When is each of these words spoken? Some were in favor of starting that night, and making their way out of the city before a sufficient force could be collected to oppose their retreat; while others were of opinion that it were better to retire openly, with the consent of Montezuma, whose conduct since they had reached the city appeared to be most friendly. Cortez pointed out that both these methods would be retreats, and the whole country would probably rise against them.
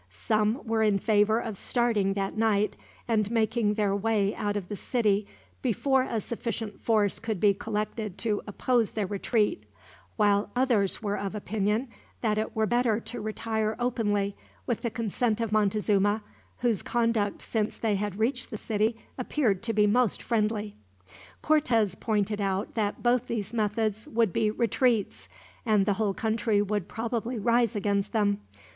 Some 0.09 0.61
were 0.65 0.81
in 0.81 0.97
favor 0.97 1.39
of 1.39 1.55
starting 1.55 2.13
that 2.15 2.35
night, 2.35 2.75
and 3.07 3.29
making 3.29 3.75
their 3.75 3.95
way 3.95 4.33
out 4.33 4.57
of 4.57 4.67
the 4.67 4.75
city 4.75 5.27
before 5.61 6.05
a 6.09 6.19
sufficient 6.19 6.79
force 6.79 7.19
could 7.19 7.39
be 7.39 7.53
collected 7.53 8.17
to 8.17 8.41
oppose 8.47 8.89
their 8.89 9.05
retreat; 9.05 9.63
while 10.15 10.49
others 10.55 11.03
were 11.03 11.19
of 11.19 11.35
opinion 11.35 11.87
that 12.21 12.39
it 12.39 12.55
were 12.55 12.65
better 12.65 12.99
to 12.99 13.21
retire 13.21 13.75
openly, 13.77 14.35
with 14.65 14.81
the 14.81 14.89
consent 14.89 15.39
of 15.39 15.51
Montezuma, 15.51 16.23
whose 16.61 16.81
conduct 16.81 17.39
since 17.43 17.77
they 17.77 17.93
had 17.93 18.17
reached 18.17 18.49
the 18.49 18.57
city 18.57 18.97
appeared 19.19 19.61
to 19.61 19.71
be 19.73 19.85
most 19.85 20.23
friendly. 20.23 20.73
Cortez 21.43 21.93
pointed 21.93 22.41
out 22.41 22.73
that 22.73 23.03
both 23.03 23.27
these 23.27 23.53
methods 23.53 24.07
would 24.07 24.33
be 24.33 24.49
retreats, 24.49 25.29
and 25.63 25.85
the 25.85 25.93
whole 25.93 26.15
country 26.15 26.59
would 26.59 26.87
probably 26.87 27.37
rise 27.37 27.75
against 27.75 28.13
them. 28.13 28.39